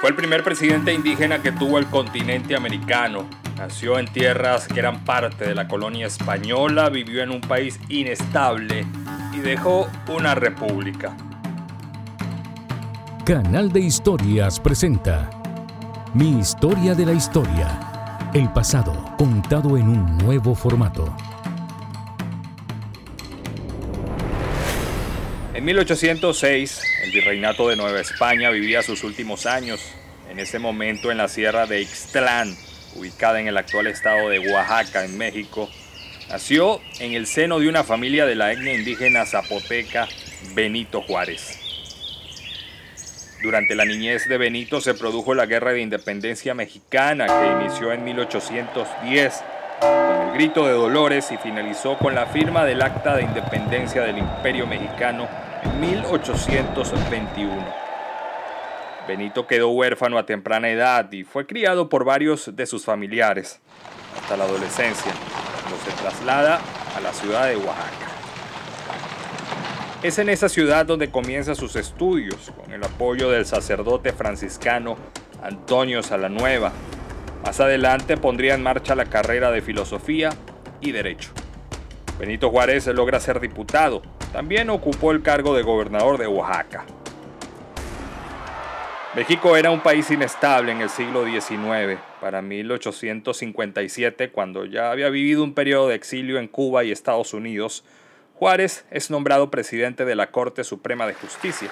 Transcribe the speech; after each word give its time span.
Fue 0.00 0.08
el 0.08 0.16
primer 0.16 0.42
presidente 0.42 0.94
indígena 0.94 1.42
que 1.42 1.52
tuvo 1.52 1.78
el 1.78 1.84
continente 1.84 2.56
americano. 2.56 3.28
Nació 3.58 3.98
en 3.98 4.06
tierras 4.06 4.66
que 4.66 4.80
eran 4.80 5.04
parte 5.04 5.44
de 5.44 5.54
la 5.54 5.68
colonia 5.68 6.06
española, 6.06 6.88
vivió 6.88 7.22
en 7.22 7.30
un 7.30 7.42
país 7.42 7.78
inestable 7.90 8.86
y 9.34 9.40
dejó 9.40 9.88
una 10.08 10.34
república. 10.34 11.14
Canal 13.26 13.70
de 13.70 13.80
Historias 13.80 14.58
presenta 14.58 15.28
Mi 16.14 16.38
historia 16.38 16.94
de 16.94 17.04
la 17.04 17.12
historia. 17.12 18.30
El 18.32 18.50
pasado 18.54 19.14
contado 19.18 19.76
en 19.76 19.86
un 19.86 20.16
nuevo 20.16 20.54
formato. 20.54 21.14
En 25.60 25.66
1806, 25.66 26.82
el 27.04 27.12
virreinato 27.12 27.68
de 27.68 27.76
Nueva 27.76 28.00
España 28.00 28.48
vivía 28.48 28.82
sus 28.82 29.04
últimos 29.04 29.44
años, 29.44 29.92
en 30.30 30.38
ese 30.38 30.58
momento 30.58 31.10
en 31.10 31.18
la 31.18 31.28
sierra 31.28 31.66
de 31.66 31.82
Ixtlán, 31.82 32.56
ubicada 32.96 33.40
en 33.40 33.46
el 33.46 33.58
actual 33.58 33.86
estado 33.86 34.30
de 34.30 34.38
Oaxaca, 34.38 35.04
en 35.04 35.18
México. 35.18 35.68
Nació 36.30 36.80
en 36.98 37.12
el 37.12 37.26
seno 37.26 37.58
de 37.58 37.68
una 37.68 37.84
familia 37.84 38.24
de 38.24 38.36
la 38.36 38.52
etnia 38.52 38.72
indígena 38.72 39.26
zapoteca 39.26 40.08
Benito 40.54 41.02
Juárez. 41.02 41.58
Durante 43.42 43.74
la 43.74 43.84
niñez 43.84 44.30
de 44.30 44.38
Benito 44.38 44.80
se 44.80 44.94
produjo 44.94 45.34
la 45.34 45.44
Guerra 45.44 45.74
de 45.74 45.82
Independencia 45.82 46.54
Mexicana 46.54 47.26
que 47.26 47.64
inició 47.66 47.92
en 47.92 48.02
1810 48.04 49.34
con 49.78 50.28
el 50.28 50.32
grito 50.32 50.66
de 50.66 50.72
Dolores 50.72 51.30
y 51.30 51.36
finalizó 51.36 51.98
con 51.98 52.14
la 52.14 52.24
firma 52.24 52.64
del 52.64 52.80
Acta 52.80 53.14
de 53.14 53.24
Independencia 53.24 54.00
del 54.00 54.16
Imperio 54.16 54.66
Mexicano 54.66 55.49
1821. 55.80 57.74
Benito 59.06 59.46
quedó 59.46 59.70
huérfano 59.70 60.18
a 60.18 60.26
temprana 60.26 60.68
edad 60.68 61.10
y 61.12 61.24
fue 61.24 61.46
criado 61.46 61.88
por 61.88 62.04
varios 62.04 62.54
de 62.54 62.66
sus 62.66 62.84
familiares 62.84 63.60
hasta 64.20 64.36
la 64.36 64.44
adolescencia, 64.44 65.12
cuando 65.60 65.78
se 65.84 65.90
traslada 66.00 66.60
a 66.96 67.00
la 67.00 67.12
ciudad 67.12 67.48
de 67.48 67.56
Oaxaca. 67.56 68.06
Es 70.02 70.18
en 70.18 70.28
esa 70.28 70.48
ciudad 70.48 70.86
donde 70.86 71.10
comienza 71.10 71.54
sus 71.54 71.76
estudios 71.76 72.52
con 72.56 72.72
el 72.72 72.82
apoyo 72.84 73.30
del 73.30 73.44
sacerdote 73.44 74.12
franciscano 74.12 74.96
Antonio 75.42 76.02
Salanueva. 76.02 76.72
Más 77.44 77.60
adelante 77.60 78.16
pondría 78.16 78.54
en 78.54 78.62
marcha 78.62 78.94
la 78.94 79.06
carrera 79.06 79.50
de 79.50 79.60
filosofía 79.60 80.30
y 80.80 80.92
derecho. 80.92 81.30
Benito 82.18 82.50
Juárez 82.50 82.86
logra 82.86 83.20
ser 83.20 83.40
diputado 83.40 84.02
también 84.32 84.70
ocupó 84.70 85.12
el 85.12 85.22
cargo 85.22 85.54
de 85.54 85.62
gobernador 85.62 86.18
de 86.18 86.26
Oaxaca. 86.26 86.84
México 89.14 89.56
era 89.56 89.72
un 89.72 89.80
país 89.80 90.08
inestable 90.12 90.70
en 90.70 90.82
el 90.82 90.88
siglo 90.88 91.24
XIX. 91.24 92.00
Para 92.20 92.42
1857, 92.42 94.30
cuando 94.30 94.66
ya 94.66 94.92
había 94.92 95.08
vivido 95.08 95.42
un 95.42 95.52
periodo 95.52 95.88
de 95.88 95.96
exilio 95.96 96.38
en 96.38 96.46
Cuba 96.46 96.84
y 96.84 96.92
Estados 96.92 97.34
Unidos, 97.34 97.84
Juárez 98.34 98.86
es 98.90 99.10
nombrado 99.10 99.50
presidente 99.50 100.04
de 100.04 100.14
la 100.14 100.30
Corte 100.30 100.62
Suprema 100.62 101.08
de 101.08 101.14
Justicia. 101.14 101.68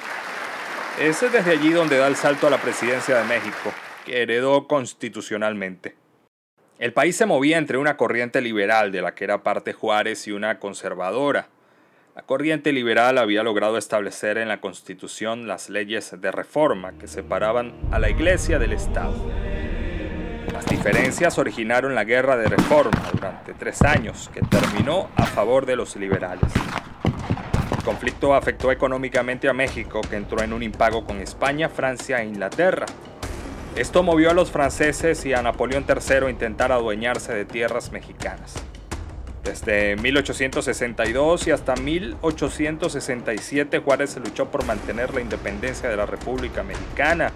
Es 1.00 1.20
desde 1.20 1.52
allí 1.52 1.70
donde 1.70 1.96
da 1.96 2.08
el 2.08 2.16
salto 2.16 2.48
a 2.48 2.50
la 2.50 2.60
presidencia 2.60 3.16
de 3.18 3.24
México, 3.24 3.72
que 4.04 4.20
heredó 4.20 4.66
constitucionalmente. 4.66 5.94
El 6.80 6.92
país 6.92 7.16
se 7.16 7.26
movía 7.26 7.56
entre 7.58 7.78
una 7.78 7.96
corriente 7.96 8.40
liberal, 8.40 8.90
de 8.90 9.02
la 9.02 9.14
que 9.14 9.22
era 9.22 9.44
parte 9.44 9.72
Juárez, 9.72 10.26
y 10.26 10.32
una 10.32 10.58
conservadora, 10.58 11.48
la 12.14 12.22
corriente 12.22 12.72
liberal 12.72 13.18
había 13.18 13.42
logrado 13.42 13.78
establecer 13.78 14.38
en 14.38 14.48
la 14.48 14.60
Constitución 14.60 15.46
las 15.46 15.70
leyes 15.70 16.20
de 16.20 16.32
reforma 16.32 16.92
que 16.98 17.06
separaban 17.06 17.74
a 17.90 17.98
la 17.98 18.10
Iglesia 18.10 18.58
del 18.58 18.72
Estado. 18.72 19.14
Las 20.52 20.66
diferencias 20.66 21.38
originaron 21.38 21.94
la 21.94 22.04
guerra 22.04 22.36
de 22.36 22.48
reforma 22.48 23.00
durante 23.12 23.54
tres 23.54 23.82
años, 23.82 24.30
que 24.34 24.40
terminó 24.40 25.08
a 25.16 25.26
favor 25.26 25.66
de 25.66 25.76
los 25.76 25.94
liberales. 25.96 26.50
El 27.76 27.84
conflicto 27.84 28.34
afectó 28.34 28.72
económicamente 28.72 29.48
a 29.48 29.52
México, 29.52 30.00
que 30.00 30.16
entró 30.16 30.42
en 30.42 30.52
un 30.52 30.62
impago 30.62 31.04
con 31.04 31.20
España, 31.20 31.68
Francia 31.68 32.20
e 32.20 32.26
Inglaterra. 32.26 32.86
Esto 33.76 34.02
movió 34.02 34.30
a 34.30 34.34
los 34.34 34.50
franceses 34.50 35.24
y 35.24 35.34
a 35.34 35.42
Napoleón 35.42 35.84
III 35.88 36.26
a 36.26 36.30
intentar 36.30 36.72
adueñarse 36.72 37.32
de 37.32 37.44
tierras 37.44 37.92
mexicanas. 37.92 38.67
Desde 39.44 39.96
1862 39.96 41.46
y 41.46 41.50
hasta 41.52 41.76
1867 41.76 43.78
Juárez 43.78 44.10
se 44.10 44.20
luchó 44.20 44.50
por 44.50 44.64
mantener 44.64 45.14
la 45.14 45.20
independencia 45.20 45.88
de 45.88 45.96
la 45.96 46.06
República 46.06 46.62
Mexicana. 46.62 47.32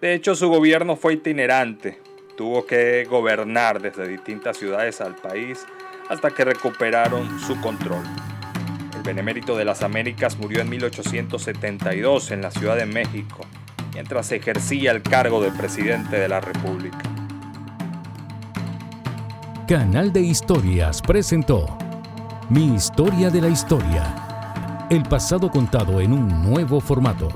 De 0.00 0.14
hecho, 0.14 0.34
su 0.34 0.48
gobierno 0.48 0.96
fue 0.96 1.14
itinerante. 1.14 1.98
Tuvo 2.36 2.66
que 2.66 3.04
gobernar 3.04 3.82
desde 3.82 4.08
distintas 4.08 4.56
ciudades 4.56 5.00
al 5.00 5.16
país 5.16 5.66
hasta 6.08 6.30
que 6.30 6.44
recuperaron 6.44 7.40
su 7.40 7.60
control. 7.60 8.02
El 8.96 9.02
benemérito 9.02 9.56
de 9.56 9.64
las 9.64 9.82
Américas 9.82 10.38
murió 10.38 10.60
en 10.60 10.68
1872 10.68 12.30
en 12.32 12.42
la 12.42 12.50
Ciudad 12.50 12.76
de 12.76 12.86
México, 12.86 13.46
mientras 13.94 14.32
ejercía 14.32 14.90
el 14.90 15.02
cargo 15.02 15.42
de 15.42 15.52
presidente 15.52 16.18
de 16.18 16.28
la 16.28 16.40
República. 16.40 17.09
Canal 19.70 20.12
de 20.12 20.20
Historias 20.20 21.00
presentó 21.00 21.78
Mi 22.48 22.74
historia 22.74 23.30
de 23.30 23.40
la 23.40 23.48
historia. 23.48 24.88
El 24.90 25.04
pasado 25.04 25.48
contado 25.48 26.00
en 26.00 26.12
un 26.12 26.42
nuevo 26.42 26.80
formato. 26.80 27.28